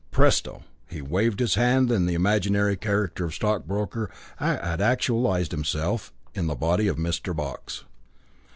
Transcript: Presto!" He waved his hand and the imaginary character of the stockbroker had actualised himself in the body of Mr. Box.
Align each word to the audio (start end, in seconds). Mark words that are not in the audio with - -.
Presto!" 0.09 0.63
He 0.89 0.99
waved 0.99 1.39
his 1.39 1.53
hand 1.53 1.91
and 1.91 2.09
the 2.09 2.15
imaginary 2.15 2.75
character 2.75 3.23
of 3.25 3.29
the 3.29 3.35
stockbroker 3.35 4.09
had 4.37 4.81
actualised 4.81 5.51
himself 5.51 6.11
in 6.33 6.47
the 6.47 6.55
body 6.55 6.87
of 6.87 6.97
Mr. 6.97 7.35
Box. 7.35 7.83